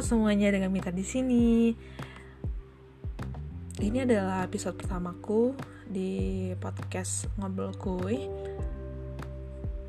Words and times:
semuanya 0.00 0.48
dengan 0.48 0.72
Mita 0.72 0.88
di 0.88 1.04
sini. 1.04 1.76
Ini 3.76 4.08
adalah 4.08 4.48
episode 4.48 4.80
pertamaku 4.80 5.52
di 5.84 6.48
podcast 6.56 7.28
ngobrol 7.36 7.76
kue. 7.76 8.24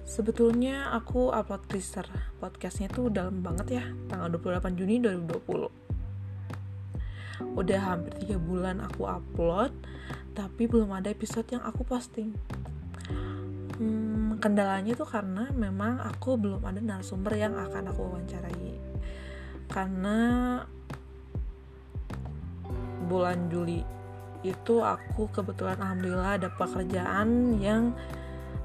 Sebetulnya 0.03 0.91
aku 0.91 1.31
upload 1.31 1.63
teaser 1.71 2.03
podcastnya 2.43 2.91
tuh 2.91 3.07
dalam 3.07 3.39
banget 3.39 3.79
ya, 3.79 3.87
tanggal 4.11 4.35
28 4.35 4.75
Juni 4.75 4.99
2020. 4.99 7.55
Udah 7.55 7.79
hampir 7.79 8.35
3 8.35 8.35
bulan 8.35 8.83
aku 8.83 9.07
upload, 9.07 9.71
tapi 10.35 10.67
belum 10.67 10.91
ada 10.91 11.07
episode 11.07 11.47
yang 11.55 11.63
aku 11.63 11.87
posting. 11.87 12.35
Hmm, 13.79 14.35
kendalanya 14.43 14.91
tuh 14.91 15.07
karena 15.07 15.47
memang 15.55 16.03
aku 16.03 16.35
belum 16.35 16.67
ada 16.67 16.83
narasumber 16.83 17.31
yang 17.39 17.55
akan 17.55 17.95
aku 17.95 18.11
wawancarai 18.11 18.70
karena 19.71 20.19
bulan 23.07 23.47
Juli 23.47 23.81
itu 24.41 24.81
aku 24.81 25.29
kebetulan 25.29 25.77
alhamdulillah 25.79 26.37
ada 26.41 26.49
pekerjaan 26.51 27.59
yang 27.61 27.95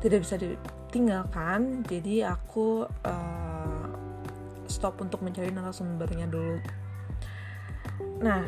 tidak 0.00 0.24
bisa 0.24 0.36
ditinggalkan. 0.40 1.84
Jadi 1.86 2.24
aku 2.24 2.84
uh, 2.86 3.86
stop 4.66 4.98
untuk 5.00 5.22
mencari 5.22 5.52
narasumbernya 5.52 6.26
dulu. 6.26 6.58
Nah 8.20 8.44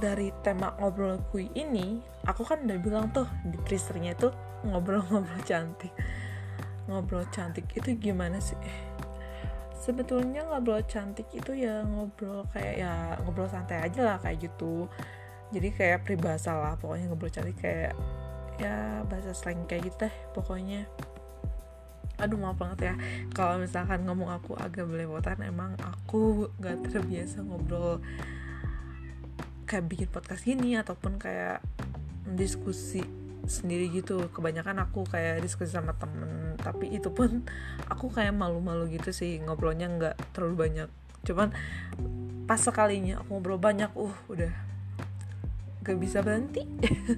dari 0.00 0.32
tema 0.40 0.72
ngobrol 0.80 1.20
kui 1.28 1.52
ini 1.52 2.00
aku 2.24 2.40
kan 2.44 2.64
udah 2.64 2.78
bilang 2.80 3.12
tuh 3.12 3.28
di 3.44 3.60
teasernya 3.68 4.16
itu 4.16 4.28
ngobrol-ngobrol 4.66 5.40
cantik. 5.46 5.92
Ngobrol 6.90 7.22
cantik 7.30 7.70
itu 7.76 7.94
gimana 8.00 8.42
sih 8.42 8.58
sebetulnya 9.80 10.44
ngobrol 10.44 10.84
cantik 10.84 11.26
itu 11.32 11.56
ya 11.56 11.80
ngobrol 11.88 12.44
kayak 12.52 12.74
ya 12.84 13.16
ngobrol 13.24 13.48
santai 13.48 13.80
aja 13.80 14.00
lah 14.04 14.16
kayak 14.20 14.44
gitu. 14.44 14.86
Jadi 15.50 15.74
kayak 15.74 16.06
peribahasa 16.06 16.54
lah 16.54 16.76
pokoknya 16.76 17.08
ngobrol 17.10 17.32
cantik 17.32 17.56
kayak 17.58 17.96
ya 18.60 19.00
bahasa 19.08 19.32
slang 19.32 19.64
kayak 19.64 19.88
gitu 19.88 20.06
deh 20.06 20.14
pokoknya. 20.36 20.84
Aduh 22.20 22.36
maaf 22.36 22.60
banget 22.60 22.92
ya. 22.92 22.94
Kalau 23.32 23.56
misalkan 23.56 24.04
ngomong 24.04 24.28
aku 24.28 24.52
agak 24.60 24.84
belepotan 24.84 25.40
emang 25.40 25.72
aku 25.80 26.52
gak 26.60 26.84
terbiasa 26.92 27.40
ngobrol 27.40 28.04
kayak 29.64 29.88
bikin 29.88 30.08
podcast 30.12 30.44
gini 30.44 30.76
ataupun 30.76 31.16
kayak 31.16 31.64
diskusi 32.36 33.00
sendiri 33.46 33.88
gitu. 33.92 34.28
Kebanyakan 34.32 34.84
aku 34.84 35.06
kayak 35.08 35.40
diskusi 35.44 35.72
sama 35.72 35.96
temen 35.96 36.56
tapi 36.60 36.92
itu 36.92 37.08
pun 37.12 37.44
aku 37.92 38.12
kayak 38.12 38.36
malu-malu 38.36 38.90
gitu 38.92 39.12
sih 39.14 39.40
ngobrolnya 39.40 39.88
nggak 39.88 40.16
terlalu 40.36 40.68
banyak. 40.68 40.88
Cuman 41.24 41.52
pas 42.44 42.58
sekalinya 42.58 43.22
aku 43.22 43.38
ngobrol 43.38 43.60
banyak 43.60 43.90
uh 43.94 44.16
udah 44.28 44.52
gak 45.80 45.96
bisa 45.96 46.20
berhenti. 46.20 46.60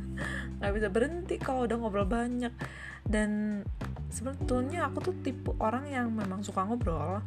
Gak 0.63 0.79
bisa 0.79 0.87
berhenti 0.87 1.35
kalau 1.43 1.67
udah 1.67 1.75
ngobrol 1.75 2.07
banyak. 2.07 2.55
Dan 3.03 3.61
sebetulnya 4.07 4.87
aku 4.87 5.11
tuh 5.11 5.15
tipe 5.27 5.51
orang 5.59 5.91
yang 5.91 6.15
memang 6.15 6.47
suka 6.47 6.63
ngobrol. 6.63 7.19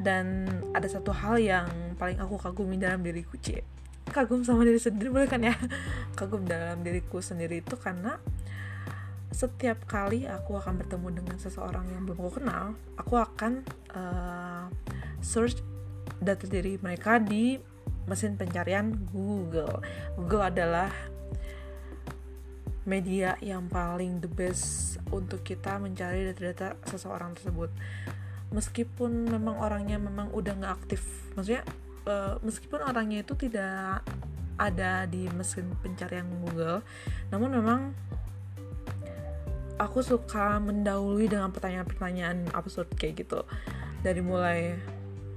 Dan 0.00 0.48
ada 0.72 0.88
satu 0.88 1.12
hal 1.12 1.36
yang 1.36 1.68
paling 2.00 2.16
aku 2.16 2.40
kagumi 2.40 2.80
dalam 2.80 3.04
diriku 3.04 3.36
cie 3.36 3.60
kagum 4.10 4.42
sama 4.42 4.64
diri 4.64 4.80
sendiri 4.80 5.08
boleh 5.12 5.28
kan 5.28 5.40
ya? 5.44 5.54
Kagum 6.18 6.44
dalam 6.44 6.82
diriku 6.82 7.22
sendiri 7.22 7.62
itu 7.62 7.74
karena 7.78 8.18
setiap 9.28 9.84
kali 9.84 10.24
aku 10.24 10.56
akan 10.56 10.80
bertemu 10.80 11.22
dengan 11.22 11.36
seseorang 11.36 11.84
yang 11.92 12.08
belum 12.08 12.26
aku 12.26 12.40
kenal 12.40 12.72
aku 12.96 13.14
akan 13.20 13.60
uh, 13.92 14.66
search 15.20 15.60
data 16.18 16.48
diri 16.48 16.80
mereka 16.80 17.20
di 17.22 17.60
mesin 18.08 18.40
pencarian 18.40 18.96
Google. 19.12 19.84
Google 20.16 20.48
adalah 20.48 20.88
media 22.88 23.36
yang 23.44 23.68
paling 23.68 24.24
the 24.24 24.30
best 24.32 24.96
untuk 25.12 25.44
kita 25.44 25.76
mencari 25.76 26.32
data-data 26.32 26.80
seseorang 26.88 27.36
tersebut. 27.36 27.68
Meskipun 28.48 29.28
memang 29.28 29.60
orangnya 29.60 30.00
memang 30.00 30.32
udah 30.32 30.56
nggak 30.56 30.74
aktif 30.82 31.04
maksudnya 31.36 31.62
uh, 32.06 32.38
meskipun 32.44 32.84
orangnya 32.84 33.24
itu 33.26 33.34
tidak 33.34 34.04
ada 34.58 35.06
di 35.06 35.30
mesin 35.32 35.70
pencarian 35.82 36.26
Google 36.44 36.82
namun 37.30 37.50
memang 37.54 37.80
aku 39.78 40.02
suka 40.02 40.58
mendahului 40.58 41.30
dengan 41.30 41.54
pertanyaan-pertanyaan 41.54 42.50
absurd 42.52 42.90
kayak 42.98 43.24
gitu. 43.24 43.46
Dari 44.02 44.20
mulai 44.20 44.74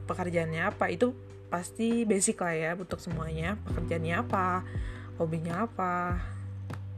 pekerjaannya 0.10 0.62
apa 0.66 0.90
itu 0.90 1.14
pasti 1.48 2.04
basic 2.04 2.42
lah 2.42 2.54
ya 2.58 2.72
untuk 2.74 2.98
semuanya. 2.98 3.56
Pekerjaannya 3.70 4.16
apa 4.18 4.66
hobinya 5.22 5.70
apa 5.70 6.18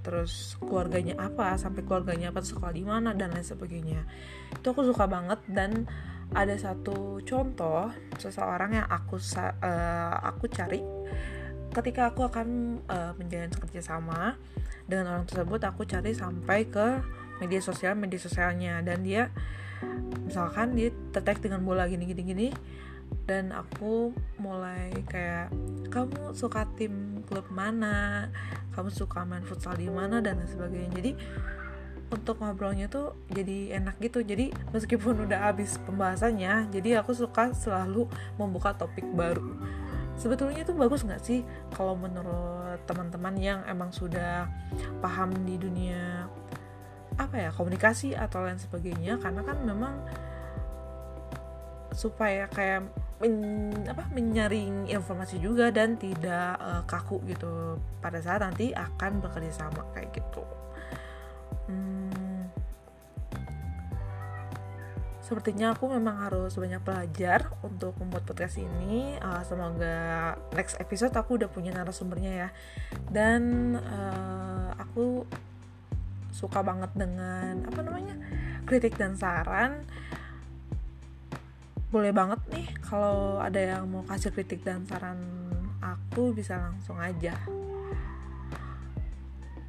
terus 0.04 0.60
keluarganya 0.60 1.16
apa 1.16 1.56
sampai 1.56 1.84
keluarganya 1.84 2.36
apa 2.36 2.44
sekolah 2.44 2.76
di 2.76 2.84
mana 2.84 3.12
dan 3.12 3.36
lain 3.36 3.44
sebagainya. 3.46 4.08
Itu 4.56 4.72
aku 4.72 4.88
suka 4.88 5.08
banget 5.08 5.44
dan 5.52 5.88
ada 6.34 6.56
satu 6.58 7.22
contoh 7.22 7.94
seseorang 8.18 8.82
yang 8.82 8.88
aku 8.90 9.18
uh, 9.18 10.14
aku 10.22 10.50
cari 10.50 10.82
ketika 11.74 12.14
aku 12.14 12.26
akan 12.30 12.80
uh, 12.86 13.14
menjalin 13.18 13.50
kerja 13.50 13.82
sama 13.82 14.38
dengan 14.86 15.18
orang 15.18 15.26
tersebut 15.26 15.62
aku 15.66 15.90
cari 15.90 16.14
sampai 16.14 16.70
ke 16.70 17.02
media 17.42 17.62
sosial 17.64 17.98
media 17.98 18.22
sosialnya. 18.22 18.80
Dan 18.86 19.02
dia 19.02 19.34
misalkan 20.24 20.78
dia 20.78 20.94
tertarik 21.12 21.44
dengan 21.44 21.66
bola 21.66 21.90
gini 21.90 22.08
gini 22.08 22.24
gini 22.24 22.48
dan 23.28 23.52
aku 23.52 24.16
mulai 24.40 24.90
kayak 25.12 25.52
kamu 25.92 26.32
suka 26.32 26.70
tim 26.78 27.26
klub 27.28 27.46
mana? 27.50 28.30
Kamu 28.74 28.90
suka 28.90 29.22
main 29.28 29.46
futsal 29.46 29.78
di 29.78 29.90
mana? 29.90 30.22
dan 30.24 30.42
sebagainya. 30.46 30.90
Jadi 30.98 31.12
untuk 32.14 32.38
ngobrolnya 32.40 32.86
tuh 32.88 33.18
jadi 33.34 33.82
enak 33.82 33.98
gitu. 34.00 34.22
Jadi 34.22 34.54
meskipun 34.70 35.26
udah 35.26 35.50
habis 35.50 35.82
pembahasannya 35.82 36.70
jadi 36.70 37.02
aku 37.02 37.18
suka 37.18 37.52
selalu 37.58 38.06
membuka 38.38 38.78
topik 38.78 39.04
baru. 39.18 39.58
Sebetulnya 40.14 40.62
itu 40.62 40.78
bagus 40.78 41.02
nggak 41.02 41.22
sih 41.26 41.42
kalau 41.74 41.98
menurut 41.98 42.78
teman-teman 42.86 43.34
yang 43.42 43.60
emang 43.66 43.90
sudah 43.90 44.46
paham 45.02 45.34
di 45.42 45.58
dunia 45.58 46.30
apa 47.18 47.36
ya 47.38 47.50
komunikasi 47.50 48.14
atau 48.14 48.46
lain 48.46 48.62
sebagainya? 48.62 49.18
Karena 49.18 49.42
kan 49.42 49.58
memang 49.66 49.98
supaya 51.94 52.50
kayak 52.50 52.90
men, 53.22 53.74
apa 53.86 54.10
menyaring 54.10 54.90
informasi 54.90 55.38
juga 55.38 55.70
dan 55.70 55.96
tidak 55.98 56.58
uh, 56.58 56.82
kaku 56.86 57.22
gitu. 57.30 57.78
Pada 58.02 58.18
saat 58.22 58.42
nanti 58.42 58.74
akan 58.74 59.22
bekerja 59.22 59.66
sama 59.66 59.86
kayak 59.94 60.10
gitu. 60.14 60.44
Hmm, 61.70 62.03
sepertinya 65.24 65.72
aku 65.72 65.88
memang 65.88 66.28
harus 66.28 66.52
banyak 66.60 66.84
belajar 66.84 67.48
untuk 67.64 67.96
membuat 67.96 68.28
podcast 68.28 68.60
ini. 68.60 69.16
Uh, 69.24 69.40
semoga 69.48 70.36
next 70.52 70.76
episode 70.84 71.16
aku 71.16 71.40
udah 71.40 71.48
punya 71.48 71.72
narasumbernya 71.72 72.32
ya. 72.36 72.50
Dan 73.08 73.74
uh, 73.80 74.76
aku 74.76 75.24
suka 76.36 76.60
banget 76.60 76.92
dengan 76.92 77.64
apa 77.64 77.80
namanya 77.80 78.20
kritik 78.68 79.00
dan 79.00 79.16
saran. 79.16 79.88
Boleh 81.88 82.12
banget 82.12 82.44
nih 82.52 82.68
kalau 82.84 83.40
ada 83.40 83.80
yang 83.80 83.88
mau 83.88 84.04
kasih 84.04 84.36
kritik 84.36 84.60
dan 84.68 84.84
saran 84.84 85.24
aku 85.80 86.36
bisa 86.36 86.60
langsung 86.60 87.00
aja. 87.00 87.40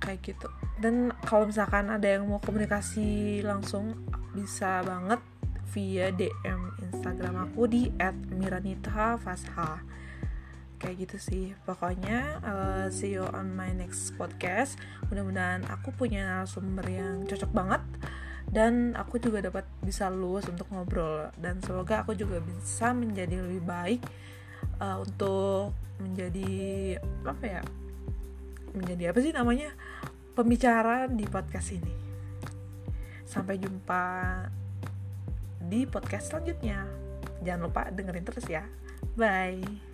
Kayak 0.02 0.18
gitu. 0.34 0.50
Dan 0.82 1.14
kalau 1.22 1.46
misalkan 1.46 1.94
ada 1.94 2.10
yang 2.10 2.26
mau 2.26 2.42
komunikasi 2.42 3.38
langsung 3.46 3.94
bisa 4.34 4.82
banget 4.82 5.22
via 5.74 6.14
DM 6.14 6.60
Instagram 6.86 7.50
aku 7.50 7.66
di 7.66 7.90
@miranita_fasha 8.30 9.82
kayak 10.78 10.96
gitu 11.08 11.16
sih. 11.18 11.46
Pokoknya 11.66 12.38
uh, 12.46 12.86
see 12.94 13.18
you 13.18 13.26
on 13.34 13.58
my 13.58 13.74
next 13.74 14.14
podcast. 14.14 14.78
Mudah-mudahan 15.10 15.66
aku 15.66 15.90
punya 15.90 16.22
narasumber 16.22 16.86
yang 16.86 17.26
cocok 17.26 17.50
banget. 17.50 17.82
Dan 18.44 18.94
aku 18.94 19.18
juga 19.18 19.42
dapat 19.42 19.66
bisa 19.82 20.06
luas 20.12 20.46
untuk 20.46 20.70
ngobrol. 20.70 21.32
Dan 21.34 21.58
semoga 21.64 22.06
aku 22.06 22.14
juga 22.14 22.38
bisa 22.38 22.94
menjadi 22.94 23.42
lebih 23.42 23.66
baik 23.66 24.00
uh, 24.78 25.02
untuk 25.02 25.74
menjadi 25.98 26.98
apa 27.22 27.44
ya 27.46 27.62
menjadi 28.74 29.14
apa 29.14 29.18
sih 29.22 29.30
namanya 29.30 29.70
pembicara 30.38 31.10
di 31.10 31.24
podcast 31.26 31.74
ini. 31.74 31.94
Sampai 33.24 33.58
jumpa 33.58 34.02
di 35.68 35.88
podcast 35.88 36.32
selanjutnya. 36.32 36.84
Jangan 37.44 37.60
lupa 37.68 37.82
dengerin 37.92 38.24
terus 38.24 38.46
ya. 38.48 38.64
Bye. 39.16 39.93